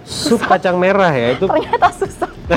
Sup 0.07 0.39
kacang 0.39 0.79
merah 0.79 1.11
ya, 1.11 1.35
itu 1.35 1.45
Ternyata 1.45 1.91
susah. 1.91 2.31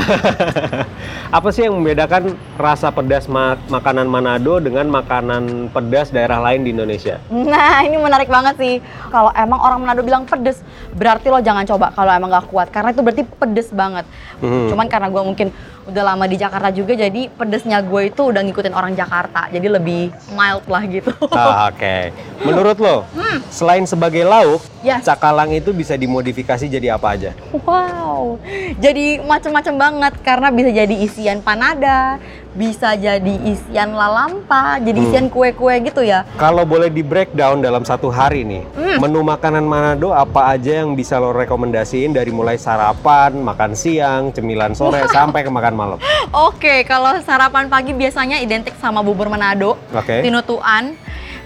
apa 1.30 1.50
sih 1.50 1.66
yang 1.66 1.74
membedakan 1.74 2.30
rasa 2.54 2.88
pedas 2.88 3.26
ma- 3.26 3.58
makanan 3.66 4.06
Manado 4.06 4.58
dengan 4.58 4.86
makanan 4.86 5.66
pedas 5.68 6.10
daerah 6.10 6.38
lain 6.40 6.62
di 6.62 6.70
Indonesia? 6.70 7.18
Nah, 7.26 7.82
ini 7.82 7.98
menarik 7.98 8.30
banget 8.30 8.54
sih. 8.54 8.74
Kalau 9.10 9.34
emang 9.34 9.58
orang 9.58 9.82
Manado 9.82 10.00
bilang 10.00 10.22
pedes, 10.24 10.62
berarti 10.92 11.26
lo 11.26 11.42
jangan 11.42 11.66
coba 11.66 11.90
kalau 11.90 12.10
emang 12.10 12.30
gak 12.30 12.46
kuat. 12.46 12.70
Karena 12.70 12.90
itu 12.90 13.02
berarti 13.02 13.26
pedes 13.26 13.68
banget. 13.70 14.06
Hmm. 14.38 14.70
Cuman 14.70 14.86
karena 14.86 15.10
gue 15.10 15.22
mungkin 15.24 15.48
udah 15.82 16.02
lama 16.06 16.24
di 16.24 16.38
Jakarta 16.38 16.70
juga, 16.70 16.94
jadi 16.94 17.26
pedesnya 17.28 17.82
gue 17.82 18.02
itu 18.06 18.22
udah 18.22 18.40
ngikutin 18.40 18.70
orang 18.70 18.94
Jakarta. 18.94 19.50
Jadi 19.50 19.66
lebih 19.66 20.02
mild 20.30 20.62
lah 20.66 20.86
gitu. 20.86 21.10
Ah, 21.34 21.66
Oke, 21.66 22.14
menurut 22.40 22.78
lo, 22.78 23.02
selain 23.50 23.82
sebagai 23.84 24.22
lauk, 24.22 24.62
Hmm. 24.80 24.86
Yes. 24.86 25.04
cakalang 25.04 25.50
itu 25.50 25.74
bisa 25.74 25.92
dimodifikasi 25.92 26.64
jadi 26.64 26.94
apa 26.94 27.12
aja? 27.12 27.36
Wow, 27.50 28.38
jadi 28.78 29.18
macem-macem 29.26 29.74
banget 29.74 30.14
karena 30.22 30.54
bisa 30.54 30.70
jadi 30.70 30.94
isian 30.94 31.42
panada, 31.42 32.22
bisa 32.54 32.94
jadi 32.94 33.34
isian 33.42 33.90
lalampa, 33.90 34.78
jadi 34.78 34.94
Hmm. 34.94 35.06
isian 35.10 35.26
kue-kue 35.26 35.74
gitu 35.82 36.06
ya. 36.06 36.22
Kalau 36.38 36.62
boleh 36.62 36.86
di 36.86 37.02
breakdown 37.02 37.58
dalam 37.58 37.82
satu 37.82 38.06
hari 38.06 38.46
nih, 38.46 38.62
Hmm. 38.78 39.02
menu 39.02 39.26
makanan 39.26 39.66
Manado 39.66 40.14
apa 40.14 40.54
aja 40.54 40.86
yang 40.86 40.94
bisa 40.94 41.18
lo 41.18 41.34
rekomendasiin 41.34 42.14
dari 42.14 42.30
mulai 42.30 42.54
sarapan, 42.54 43.34
makan 43.42 43.74
siang, 43.74 44.30
cemilan 44.30 44.70
sore, 44.70 45.02
sampai 45.10 45.42
ke 45.42 45.50
makan 45.50 45.74
malam? 45.74 45.98
Oke, 46.30 46.86
kalau 46.86 47.18
sarapan 47.26 47.66
pagi 47.66 47.90
biasanya 47.90 48.38
identik 48.38 48.78
sama 48.78 49.02
bubur 49.02 49.26
Manado, 49.26 49.74
Oke. 49.90 50.22
tinutuan. 50.22 50.94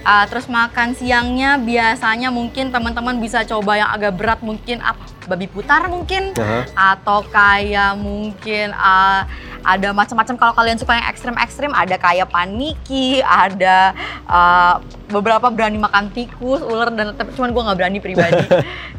Uh, 0.05 0.29
terus 0.29 0.45
makan 0.53 0.93
siangnya 0.93 1.57
biasanya 1.57 2.29
mungkin 2.29 2.69
teman-teman 2.69 3.17
bisa 3.17 3.41
coba 3.49 3.81
yang 3.81 3.89
agak 3.89 4.13
berat 4.13 4.37
mungkin 4.45 4.85
apa 4.85 5.01
babi 5.25 5.47
putar 5.49 5.89
mungkin 5.89 6.37
Aha. 6.37 6.95
atau 6.97 7.25
kayak 7.29 7.97
mungkin 7.97 8.73
uh, 8.77 9.25
ada 9.65 9.97
macam-macam 9.97 10.35
kalau 10.37 10.53
kalian 10.53 10.77
suka 10.77 11.01
yang 11.01 11.09
ekstrim-ekstrim 11.09 11.73
ada 11.73 11.97
kayak 11.97 12.29
paniki, 12.29 13.25
ada 13.25 13.97
uh, 14.29 14.77
beberapa 15.09 15.49
berani 15.53 15.79
makan 15.79 16.11
tikus, 16.11 16.61
ular 16.61 16.91
dan 16.91 17.15
tapi 17.15 17.31
cuman 17.37 17.55
gue 17.55 17.63
nggak 17.65 17.79
berani 17.79 17.99
pribadi. 18.01 18.45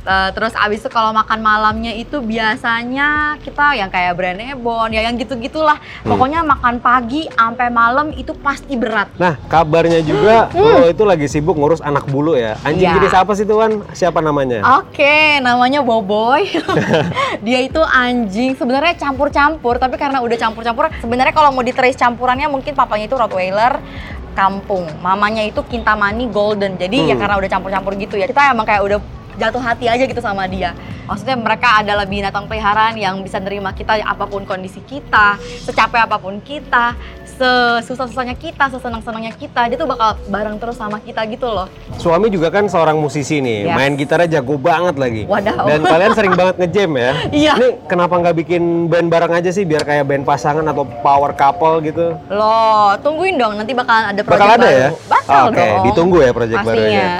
Uh, 0.05 0.29
terus 0.35 0.55
abis 0.57 0.81
itu 0.85 0.89
kalau 0.89 1.11
makan 1.11 1.41
malamnya 1.41 1.93
itu 1.93 2.21
biasanya 2.23 3.37
kita 3.43 3.75
yang 3.77 3.91
kayak 3.91 4.17
Branebon 4.17 4.89
ya 4.89 5.05
yang 5.05 5.19
gitu-gitulah. 5.19 5.77
Hmm. 5.77 6.09
Pokoknya 6.15 6.41
makan 6.45 6.79
pagi 6.79 7.27
sampai 7.29 7.67
malam 7.69 8.15
itu 8.15 8.31
pasti 8.39 8.73
berat. 8.79 9.11
Nah, 9.21 9.37
kabarnya 9.51 10.01
juga 10.01 10.49
lo 10.55 10.89
itu 10.89 11.03
lagi 11.03 11.27
sibuk 11.27 11.53
ngurus 11.57 11.83
anak 11.83 12.07
bulu 12.07 12.33
ya. 12.33 12.55
Anjing 12.65 12.85
Hmm. 12.85 12.93
Iya. 12.95 13.01
jenis 13.01 13.17
apa 13.17 13.31
sih 13.33 13.45
tuan? 13.49 13.81
Siapa 13.97 14.21
namanya? 14.21 14.61
Oke, 14.81 15.41
namanya 15.41 15.81
Boboy. 15.81 16.47
Dia 17.45 17.59
itu 17.65 17.81
anjing 17.81 18.53
sebenarnya 18.53 18.93
campur-campur, 18.95 19.81
tapi 19.81 19.97
karena 19.97 20.21
udah 20.21 20.37
campur-campur, 20.55 20.87
sebenarnya 21.03 21.35
kalau 21.35 21.51
mau 21.51 21.59
di-trace 21.59 21.99
campurannya 21.99 22.47
mungkin 22.47 22.71
papanya 22.71 23.11
itu 23.11 23.19
Rottweiler 23.19 23.83
kampung, 24.31 24.87
mamanya 25.03 25.43
itu 25.43 25.59
Kintamani 25.67 26.31
Golden. 26.31 26.79
Jadi 26.79 27.11
ya 27.11 27.15
Hmm. 27.15 27.21
karena 27.27 27.35
udah 27.35 27.49
campur-campur 27.51 27.91
gitu 27.99 28.15
ya, 28.15 28.23
kita 28.23 28.55
emang 28.55 28.63
kayak 28.63 28.81
udah 28.87 28.99
jatuh 29.35 29.59
hati 29.59 29.91
aja 29.91 30.07
gitu 30.07 30.23
sama 30.23 30.47
dia. 30.47 30.71
Maksudnya 31.05 31.37
mereka 31.37 31.79
adalah 31.79 32.03
binatang 32.03 32.45
peliharaan 32.45 32.95
yang 32.95 33.21
bisa 33.21 33.37
nerima 33.37 33.69
kita 33.71 34.01
apa 34.01 34.25
pun 34.25 34.41
kondisi 34.43 34.81
kita, 34.81 35.37
secapek 35.61 36.01
apa 36.01 36.17
pun 36.17 36.41
kita, 36.41 36.97
sesusah-susahnya 37.35 38.33
kita, 38.33 38.71
sesenang-senangnya 38.71 39.29
kita, 39.31 39.67
dia 39.67 39.75
tuh 39.75 39.85
bakal 39.85 40.17
bareng 40.25 40.55
terus 40.55 40.75
sama 40.75 40.97
kita 40.97 41.21
gitu 41.27 41.45
loh. 41.45 41.67
Suami 41.95 42.27
juga 42.27 42.49
kan 42.49 42.65
seorang 42.65 42.97
musisi 42.97 43.37
nih, 43.37 43.65
Yes. 43.65 43.75
main 43.75 43.93
gitarnya 43.93 44.39
jago 44.39 44.55
banget 44.55 44.95
lagi. 44.95 45.23
Wadaw. 45.25 45.67
Dan 45.67 45.79
kalian 45.83 46.11
sering 46.13 46.33
banget 46.33 46.55
ngejam 46.57 46.91
ya. 46.95 47.11
Iya. 47.35 47.53
Ini 47.53 47.67
kenapa 47.85 48.15
nggak 48.15 48.35
bikin 48.37 48.63
band 48.87 49.11
bareng 49.11 49.33
aja 49.35 49.51
sih 49.51 49.61
biar 49.61 49.83
kayak 49.83 50.07
band 50.07 50.23
pasangan 50.23 50.63
atau 50.63 50.87
power 51.03 51.35
couple 51.35 51.83
gitu? 51.83 52.15
Loh, 52.29 52.95
tungguin 52.99 53.35
dong 53.35 53.59
nanti 53.59 53.75
bakal 53.75 54.07
ada 54.07 54.17
project 54.17 54.31
Bakal 54.31 54.47
ada 54.49 54.63
baru. 54.63 54.79
ya? 54.79 54.89
Bakal 55.05 55.41
Oke, 55.45 55.59
dong. 55.59 55.83
ditunggu 55.85 56.17
ya 56.19 56.31
project 56.31 56.57
Pastinya. 56.57 56.79
Barunya. 56.79 57.11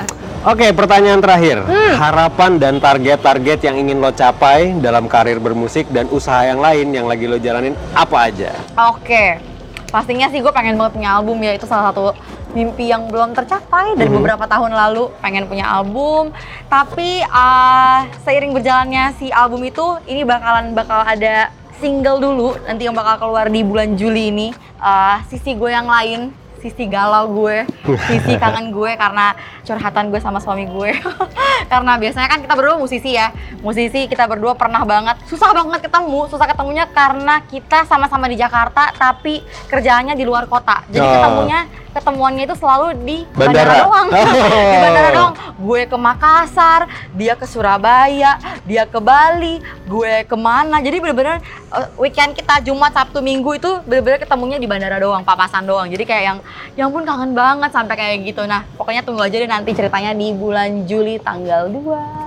Oke, 0.46 0.70
pertanyaan 0.72 1.18
terakhir. 1.18 1.66
Harapan 1.98 2.62
dan 2.62 2.78
target-target 2.78 3.66
yang 3.66 3.82
ingin 3.82 3.98
lo 3.98 4.14
capai 4.14 4.78
dalam 4.78 5.10
karir 5.10 5.42
bermusik 5.42 5.90
dan 5.90 6.06
usaha 6.08 6.46
yang 6.46 6.62
lain 6.62 6.94
yang 6.94 7.10
lagi 7.10 7.26
lo 7.26 7.36
jalanin 7.36 7.74
apa 7.98 8.30
aja? 8.30 8.54
Oke, 8.86 9.42
pastinya 9.90 10.30
sih 10.30 10.46
gue 10.46 10.54
pengen 10.54 10.78
banget 10.78 11.02
punya 11.02 11.18
album 11.18 11.42
ya 11.42 11.50
itu 11.50 11.66
salah 11.66 11.90
satu 11.90 12.14
mimpi 12.54 12.88
yang 12.88 13.10
belum 13.10 13.34
tercapai 13.34 13.98
dari 13.98 14.06
Mhm. 14.06 14.16
beberapa 14.16 14.46
tahun 14.46 14.72
lalu 14.72 15.10
pengen 15.20 15.44
punya 15.44 15.66
album 15.66 16.30
tapi 16.70 17.20
ah, 17.26 18.06
seiring 18.22 18.54
berjalannya 18.54 19.18
si 19.18 19.28
album 19.28 19.60
itu 19.62 19.84
ini 20.06 20.24
bakalan 20.24 20.72
bakal 20.72 21.02
ada 21.02 21.50
single 21.76 22.22
dulu 22.22 22.56
nanti 22.64 22.86
yang 22.86 22.96
bakal 22.96 23.20
keluar 23.20 23.50
di 23.50 23.60
bulan 23.60 23.98
Juli 23.98 24.30
ini 24.30 24.48
Ah, 24.78 25.26
sisi 25.26 25.52
gue 25.52 25.68
yang 25.68 25.90
lain 25.90 26.30
sisi 26.66 26.90
galau 26.90 27.30
gue, 27.30 27.70
sisi 28.10 28.34
kangen 28.42 28.74
gue 28.74 28.98
karena 28.98 29.38
curhatan 29.62 30.10
gue 30.10 30.18
sama 30.18 30.42
suami 30.42 30.66
gue. 30.66 30.98
karena 31.72 31.94
biasanya 32.02 32.26
kan 32.26 32.42
kita 32.42 32.54
berdua 32.58 32.82
musisi 32.82 33.14
ya, 33.14 33.30
musisi 33.62 34.10
kita 34.10 34.26
berdua 34.26 34.58
pernah 34.58 34.82
banget 34.82 35.22
susah 35.30 35.54
banget 35.54 35.86
ketemu, 35.86 36.26
susah 36.26 36.50
ketemunya 36.50 36.90
karena 36.90 37.46
kita 37.46 37.86
sama-sama 37.86 38.26
di 38.26 38.38
Jakarta 38.42 38.90
tapi 38.98 39.46
kerjaannya 39.70 40.18
di 40.18 40.26
luar 40.26 40.50
kota. 40.50 40.82
Jadi 40.90 41.06
Oh. 41.06 41.14
ketemunya 41.22 41.60
ketemuannya 41.96 42.44
itu 42.44 42.56
selalu 42.60 42.88
di 43.08 43.18
Bandara. 43.32 43.72
bandara, 43.72 43.74
doang. 43.88 44.08
Oh. 44.12 44.70
di 44.74 44.78
bandara 44.84 45.10
doang. 45.16 45.34
Gue 45.56 45.82
ke 45.88 45.96
Makassar, 45.96 46.82
dia 47.16 47.34
ke 47.40 47.48
Surabaya, 47.48 48.36
dia 48.68 48.84
ke 48.84 49.00
Bali, 49.00 49.64
gue 49.88 50.28
ke 50.28 50.36
mana. 50.36 50.84
Jadi 50.84 51.00
bener-bener 51.00 51.40
uh, 51.72 51.88
weekend 51.96 52.36
kita 52.36 52.60
Jumat, 52.60 52.92
Sabtu, 52.92 53.24
Minggu 53.24 53.56
itu 53.56 53.72
bener-bener 53.88 54.20
ketemunya 54.20 54.60
di 54.60 54.68
bandara 54.68 55.00
doang, 55.00 55.24
papasan 55.24 55.64
doang. 55.64 55.88
Jadi 55.88 56.04
kayak 56.04 56.24
yang, 56.28 56.40
yang 56.76 56.90
pun 56.92 57.08
kangen 57.08 57.32
banget 57.32 57.72
sampai 57.72 57.96
kayak 57.96 58.16
gitu. 58.28 58.44
Nah 58.44 58.68
pokoknya 58.76 59.08
tunggu 59.08 59.24
aja 59.24 59.40
deh 59.40 59.48
nanti 59.48 59.72
ceritanya 59.72 60.12
di 60.12 60.36
bulan 60.36 60.84
Juli 60.84 61.16
tanggal 61.24 61.72
2. 61.72 62.25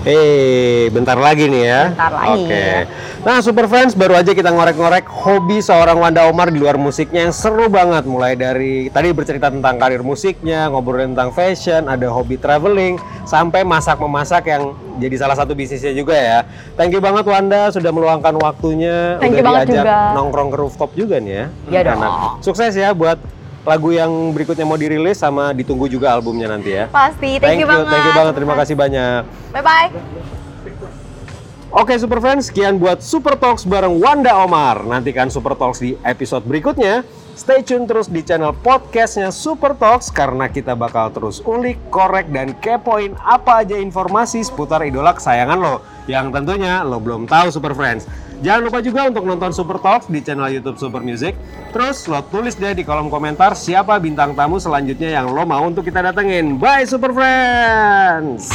Eh, 0.00 0.88
bentar 0.96 1.16
lagi 1.20 1.44
nih 1.44 1.62
ya. 1.68 1.82
Bentar 1.92 2.12
lagi. 2.12 2.44
Oke. 2.48 2.64
Nah, 3.20 3.36
Super 3.44 3.68
Friends 3.68 3.92
baru 3.92 4.16
aja 4.16 4.32
kita 4.32 4.48
ngorek-ngorek 4.48 5.04
hobi 5.04 5.60
seorang 5.60 6.00
Wanda 6.00 6.24
Omar 6.24 6.48
di 6.48 6.56
luar 6.56 6.80
musiknya 6.80 7.28
yang 7.28 7.36
seru 7.36 7.68
banget. 7.68 8.08
Mulai 8.08 8.32
dari 8.32 8.88
tadi 8.88 9.12
bercerita 9.12 9.52
tentang 9.52 9.76
karir 9.76 10.00
musiknya, 10.00 10.72
ngobrolin 10.72 11.12
tentang 11.12 11.36
fashion, 11.36 11.84
ada 11.84 12.08
hobi 12.08 12.40
traveling, 12.40 12.96
sampai 13.28 13.60
masak-memasak 13.60 14.48
yang 14.48 14.72
jadi 14.96 15.20
salah 15.20 15.36
satu 15.36 15.52
bisnisnya 15.52 15.92
juga 15.92 16.16
ya. 16.16 16.38
Thank 16.80 16.96
you 16.96 17.04
banget 17.04 17.28
Wanda 17.28 17.68
sudah 17.68 17.92
meluangkan 17.92 18.40
waktunya, 18.40 19.20
Thank 19.20 19.36
udah 19.36 19.64
diajak 19.68 19.84
juga. 19.84 20.16
nongkrong 20.16 20.48
ke 20.48 20.56
rooftop 20.56 20.90
juga 20.96 21.20
nih 21.20 21.44
ya. 21.44 21.46
Iya 21.68 21.80
dong. 21.92 22.00
Sukses 22.40 22.72
ya 22.72 22.96
buat 22.96 23.20
lagu 23.60 23.92
yang 23.92 24.08
berikutnya 24.32 24.64
mau 24.64 24.80
dirilis 24.80 25.20
sama 25.20 25.52
ditunggu 25.52 25.84
juga 25.86 26.16
albumnya 26.16 26.48
nanti 26.48 26.72
ya. 26.72 26.88
Pasti, 26.88 27.36
thank, 27.36 27.60
you 27.60 27.68
banget. 27.68 27.92
thank 27.92 28.06
you 28.08 28.14
banget. 28.16 28.32
Terima 28.36 28.54
kasih 28.56 28.74
banyak. 28.76 29.22
Bye-bye. 29.52 29.88
Oke 31.70 31.94
Super 32.02 32.18
Friends, 32.18 32.50
sekian 32.50 32.82
buat 32.82 32.98
Super 32.98 33.38
Talks 33.38 33.62
bareng 33.62 34.02
Wanda 34.02 34.34
Omar. 34.42 34.82
Nantikan 34.82 35.30
Super 35.30 35.54
Talks 35.54 35.78
di 35.78 35.94
episode 36.02 36.42
berikutnya. 36.42 37.06
Stay 37.38 37.62
tune 37.62 37.86
terus 37.86 38.10
di 38.10 38.26
channel 38.26 38.50
podcastnya 38.50 39.30
Super 39.30 39.78
Talks 39.78 40.10
karena 40.10 40.50
kita 40.50 40.74
bakal 40.74 41.14
terus 41.14 41.38
ulik, 41.46 41.78
korek, 41.94 42.26
dan 42.34 42.58
kepoin 42.58 43.14
apa 43.22 43.62
aja 43.62 43.78
informasi 43.78 44.42
seputar 44.42 44.82
idola 44.82 45.14
kesayangan 45.14 45.56
lo 45.62 45.78
yang 46.10 46.34
tentunya 46.34 46.82
lo 46.82 46.98
belum 46.98 47.30
tahu 47.30 47.54
Super 47.54 47.78
Friends. 47.78 48.10
Jangan 48.40 48.60
lupa 48.64 48.80
juga 48.80 49.04
untuk 49.04 49.28
nonton 49.28 49.52
Super 49.52 49.76
Talks 49.76 50.08
di 50.08 50.24
channel 50.24 50.48
YouTube 50.48 50.80
Super 50.80 51.04
Music. 51.04 51.36
Terus 51.76 52.08
lo 52.08 52.24
tulis 52.24 52.56
deh 52.56 52.72
di 52.72 52.82
kolom 52.82 53.12
komentar 53.12 53.52
siapa 53.52 54.00
bintang 54.00 54.32
tamu 54.32 54.56
selanjutnya 54.56 55.20
yang 55.20 55.28
lo 55.28 55.44
mau 55.44 55.68
untuk 55.68 55.84
kita 55.84 56.00
datengin. 56.00 56.56
Bye 56.56 56.88
Super 56.88 57.12
Friends! 57.12 58.48